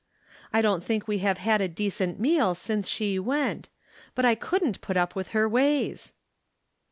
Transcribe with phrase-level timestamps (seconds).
[0.51, 3.69] I don't think we have had a decent meal since she went.
[4.15, 6.13] But I couldn't put up with her ways."